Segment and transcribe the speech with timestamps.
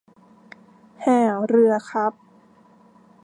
[1.01, 2.13] แห่เรือครับ